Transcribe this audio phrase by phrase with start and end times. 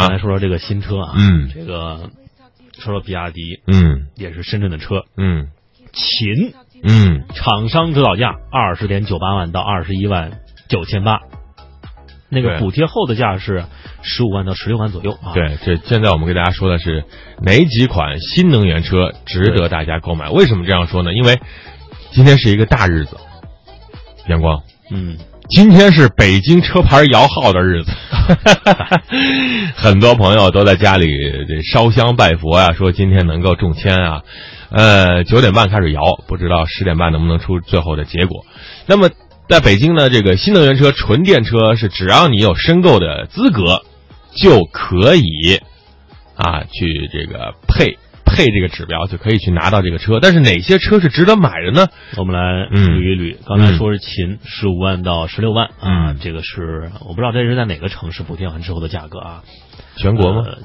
[0.00, 0.08] 啊。
[0.08, 2.10] 来说说这个新车啊，嗯，这个
[2.78, 5.48] 说说比亚迪，嗯，也是深圳的车，嗯，
[5.92, 11.20] 秦，嗯，厂商指导价二十点九八万到二十一万九千八，
[12.28, 13.64] 那个补贴后的价是
[14.02, 17.04] 十五万到十六万左右啊。，对，这现在我们给大家说的是
[17.42, 20.30] 哪几款新能源车值得大家购买？
[20.30, 21.12] 为什么这样说呢？
[21.12, 21.40] 因为
[22.12, 23.16] 今天是一个大日子，
[24.28, 27.92] 阳光，嗯，今天是北京车牌摇号的日子，
[28.28, 29.02] 哈哈哈
[29.74, 31.08] 很多朋友都在家里
[31.72, 34.22] 烧香拜佛呀、说今天能够中签啊。
[34.70, 38.44] 呃，九点半开始摇，不知道十点半能不能出最后的结果。
[38.86, 39.10] 那么
[39.48, 43.82] 在北京呢，这个新能源车、纯电车是只要你有申购的资格，
[44.36, 45.58] 就可以
[46.36, 47.98] 啊去这个配
[48.30, 50.20] 配这个指标，就可以去拿到这个车。
[50.20, 51.88] 但是哪些车是值得买的呢？
[52.16, 53.36] 我们来嗯捋一捋。
[53.46, 59.42] 刚才说是秦十五万到十六万啊嗯，这个是我不知道这是在哪个城市补贴完之后的价格啊？
[59.96, 60.42] 全国吗？
[60.46, 60.58] 呃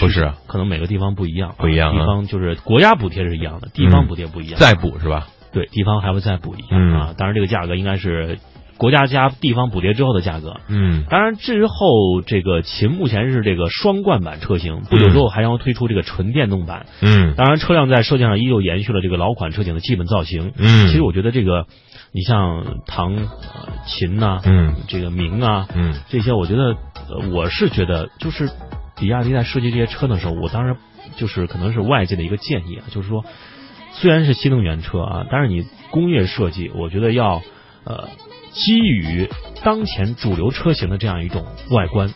[0.00, 4.58] 不是啊，可能每个地方不一样啊，不一样啊地方就是国家补贴是一样的，地方补贴不一样。
[4.58, 5.28] 再补是吧？
[5.52, 7.14] 对，地方还会再补一样嗯啊。
[7.16, 8.40] 当然，这个价格应该是
[8.76, 10.56] 国家加地方补贴之后的价格。
[10.68, 16.86] 嗯当然，之后这个秦目前是这个双冠版车型，不久之后还将推出这个纯电动版。
[17.00, 20.52] 嗯当然，车辆在设计上依旧延续了这个老款车型的基本造型。
[20.56, 21.66] 嗯，其实我觉得这个，
[22.12, 23.28] 你像唐、呃、
[23.86, 26.76] 秦呐、嗯这个明啊，嗯这些，我觉得，
[27.08, 28.50] 呃我是觉得，就是
[28.98, 30.76] 比亚迪在设计这些车的时候，我当然
[31.16, 33.24] 就是可能是外界的一个建议啊，就是说，
[33.92, 37.42] 虽然是新能源车啊，但是你工业设计，我觉得要
[37.84, 38.08] 呃
[38.54, 39.28] 基于
[39.62, 42.14] 当前主流车型的这样一种外观，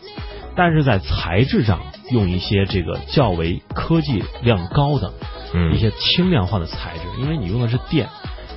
[0.56, 5.12] 但是在材质上用一些这个较为科技量高的
[5.53, 8.09] 嗯一些轻量化的材质，因为你用的是电，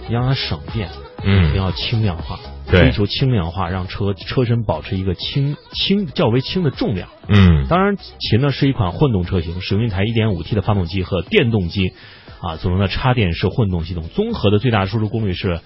[0.08, 2.40] 你让它省电，一嗯定要轻量化。
[2.70, 7.09] 追求轻量化，让车车身保持一个轻轻较为轻的重量。
[7.28, 11.92] 嗯当然，秦呢是一款混动车型，使用一台 1.5T 的发动机和电动机
[12.40, 15.59] 啊组成的插电式混动系统，综合的最大输出功率是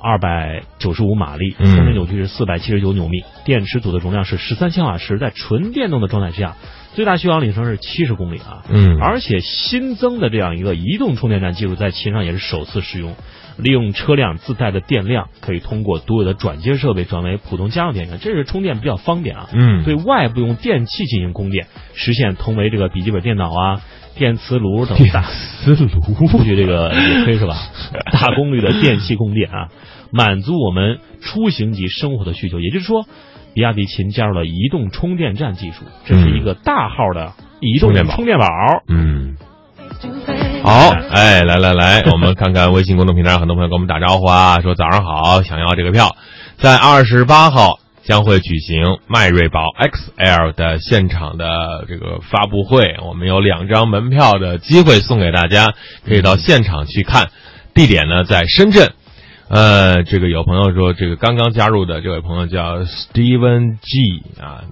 [0.00, 6.56] 二百九十五马力，峰值扭矩是四百七十九牛米，电池组的容量是十三千瓦时，在纯电动的状态下，
[6.94, 8.64] 最大续航里程是七十公里啊。
[8.68, 13.16] 嗯，而且新增的这样一个移动充电站技术在秦上也是首次使用，
[13.56, 19.48] 利用车辆自带的电量，可以通过独有的转接设备转为普通家用电源，这是充电比较方便啊。
[19.52, 23.80] 嗯对外部用电器进行供电，实现同为这个笔记本电脑啊、
[24.16, 25.22] 电磁炉等大
[25.64, 27.56] 磁炉出去这个也可以是吧？
[28.12, 29.68] 大功率的电器供电啊，
[30.10, 32.60] 满足我们出行及生活的需求。
[32.60, 33.06] 也就是说，
[33.54, 38.46] 比亚迪秦加入了移动充电站技术，这是一个大号的移动充电宝充电宝。
[38.88, 39.36] 嗯。
[40.62, 46.16] 好，哎，来来来，我们看看微信公众平台很多朋友给我们打招呼啊，说早上好，想要这个票，
[46.56, 49.66] 在二十八号将会举行迈锐宝
[50.16, 55.74] XL 的现场的这个发布会，我们有两张门票的机会送给大家，
[56.06, 57.30] 可以到现场去看，
[57.74, 58.92] 地点呢在深圳。
[59.48, 64.64] 呃，这个有朋友说，这个刚刚加入的这位朋友叫 Steven G 啊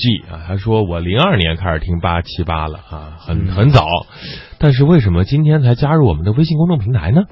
[0.00, 3.84] ，G 啊，他说我零二年开始听八七八了啊，很嗯很早，
[4.58, 7.24] 但是为什么今天才加入我们的微信公众平台呢？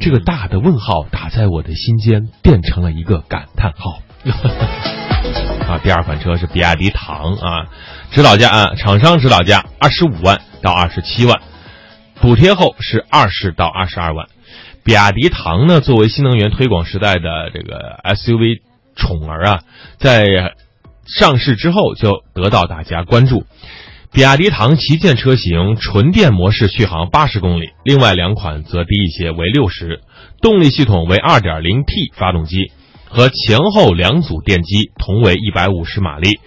[0.00, 4.00] 这个大的问号打在我的心间，变成了一个感叹号。
[5.70, 7.66] 啊，第二款车是比亚迪唐啊，
[8.10, 11.40] 指导价啊，厂商指导价二十五万到二十七万，
[12.20, 14.26] 补贴后是二十到二十二万。
[14.84, 18.60] 比亚迪唐呢，作为新能源推广时代的这个 SUV
[18.94, 19.60] 宠儿啊，
[19.98, 20.54] 在
[21.06, 23.44] 上市之后就得到大家关注。
[24.12, 30.00] 比亚迪唐旗舰车型纯电模式续航八十公里，另外两款则低一些，为六十，
[30.40, 32.72] 动力系统为二点零 T 发动机，
[33.04, 36.40] 和前后两组电机同为一百五十马力，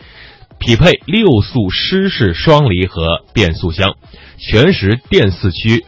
[0.58, 3.94] 匹配六速湿式双离合变速箱，
[4.40, 5.86] 全时电四驱，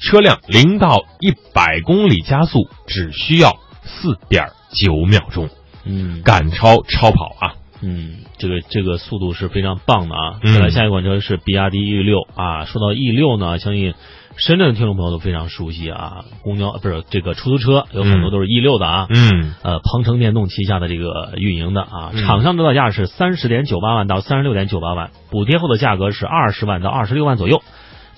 [0.00, 5.48] 车辆零到一百公里加速只需要四点九秒钟，
[5.86, 7.54] 嗯，赶超超跑啊！
[7.82, 10.40] 嗯，这个这个速度是非常棒的啊！
[10.42, 12.64] 嗯再来下一款车是比亚迪 E 六啊。
[12.64, 13.94] 说到 E 六呢，相信
[14.36, 16.24] 深圳的听众朋友都非常熟悉啊。
[16.42, 19.06] 公交不是这个出租车有很多都是 E 六的啊。
[19.10, 27.62] 嗯呃，鹏程电动旗下的这个运营的啊，嗯厂商指导价是三十点九八万到三十六点九八万，补贴后的价格是二十万到二十六万左右。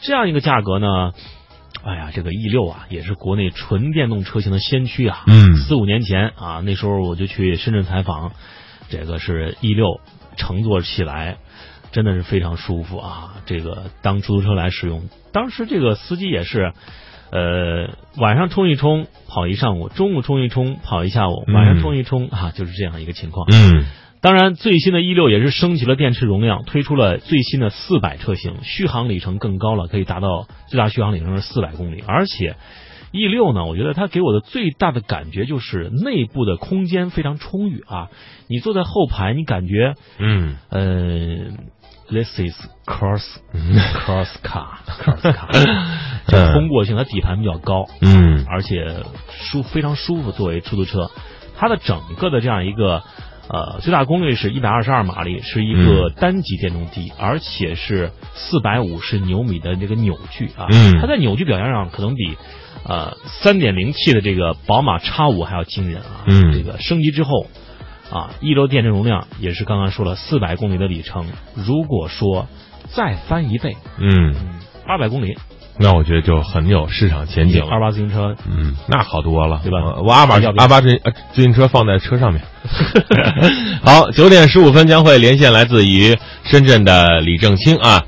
[0.02, 1.12] 这样一个价格呢，
[1.82, 5.22] 哎呀，这个 E 六啊，也是国内纯电动车型的先驱啊。
[5.26, 8.32] 嗯四五年前啊，那时候我就去深圳采访，
[8.88, 10.00] 这个是 E 六
[10.36, 11.36] 乘坐起来
[11.92, 15.02] 真的是非常舒服啊，这个当出租车来使用。
[15.32, 16.72] 当时这个司机也是，
[17.30, 23.46] 呃，晚上充一充跑一上午，中午充一充跑一下午，晚上充一充啊，就是这样一个情况。
[23.52, 23.84] 嗯
[24.20, 32.02] 当然，最新的 E 六也是升级了电池容量，推出了最新的四百车型，续航里程更高了，可以达到最大续航里程是四百公里。
[32.06, 32.56] 而且
[33.14, 38.08] E 六呢，我觉得它给我的最大的感觉就是内部的空间非常充裕啊，
[38.48, 40.56] 你坐在后排，你感觉嗯。
[40.68, 41.52] 呃
[42.10, 43.22] ，this is cross
[43.52, 44.66] cross car
[45.00, 45.48] cross car，
[46.26, 48.44] 这 通过性，它底盘比较高，嗯。
[48.48, 50.32] 而且舒非常舒服。
[50.32, 51.12] 作为出租车，
[51.56, 53.04] 它的整个的这样一个
[53.48, 60.66] 呃最大功率是一百二十二马力，是一个单级电动机，而且是四百五十牛米的这个扭矩啊。
[60.72, 60.98] 嗯。
[61.00, 62.36] 它在扭矩表现上可能比
[62.86, 66.24] 呃三点零 T 的这个宝马叉五还要惊人啊。
[66.26, 67.46] 嗯这个升级之后。
[68.10, 72.46] 啊，一楼电池容量也是刚刚说了四百公里的里程，如果说
[72.94, 75.36] 再翻一倍，嗯，嗯，八百公里，
[75.78, 77.70] 那我觉得就很有市场前景了。
[77.72, 82.42] 二八自行车嗯，那好多了，对吧我我阿巴要不要阿巴自呃自行车放在车上面。
[83.82, 88.04] 好，九点十五分将会连线来自于深圳的李正清啊，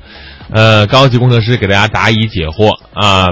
[0.51, 3.27] 呃，高级工程师给大家答疑解惑啊。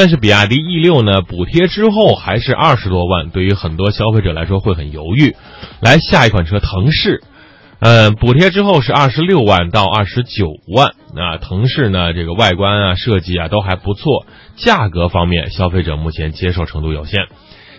[0.00, 5.36] 但是比亚迪 E 六呢，补贴之后还是二十多万，对于很多消费者来说会很犹豫。
[5.82, 7.22] 来，下一款车腾势。
[7.80, 11.36] 呃，补贴之后是二十六万到二十九万啊。
[11.36, 14.24] 腾势呢，这个外观啊、设计啊都还不错，
[14.56, 17.26] 价格方面消费者目前接受程度有限。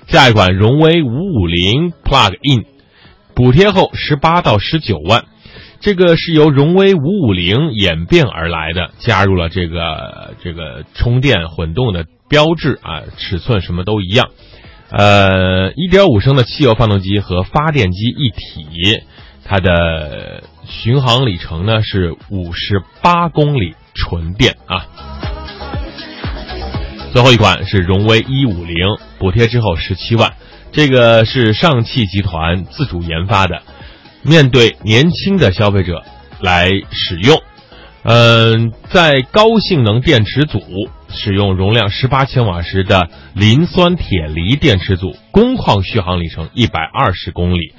[0.05, 2.65] 下一款荣威五五零 Plug-in，
[3.33, 5.25] 补贴后十八到十九万，
[5.81, 14.29] 这个是由荣威五五零演变而来的，加入了这个这个充电混动的标志啊，尺寸什么都一样。
[14.91, 19.01] 呃，一点五升的汽油发动机和发电机一体，
[19.43, 24.85] 它的巡航里程呢是五十八公里纯电啊。
[27.11, 28.75] 最后一款是荣威一五零，
[29.17, 30.33] 补贴之后十七万，
[30.71, 33.63] 这个是上汽集团自主研发的，
[34.23, 36.03] 面对年轻的消费者
[36.41, 37.41] 来使用。
[38.03, 40.59] 嗯，在高性能电池组
[41.07, 47.73] 使用容量十八千瓦时的磷酸铁锂电池组，工况续航里程一百二十公里。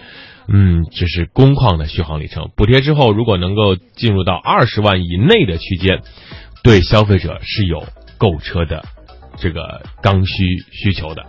[0.47, 2.51] 嗯，这是工况的续航里程。
[2.57, 6.03] 补贴之后，如果能够进入到二十万以内的区间，
[6.63, 7.85] 对消费者是有
[8.17, 8.85] 购车的
[9.39, 11.23] 这个刚需需求的。